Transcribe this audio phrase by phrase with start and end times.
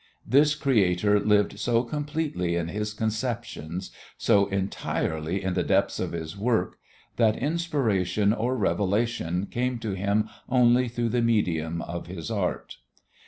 [0.25, 6.35] This creator lived so completely in his conceptions, so entirely in the depths of his
[6.35, 6.79] work,
[7.17, 12.77] that inspiration or revelation came to him only through the medium of his art.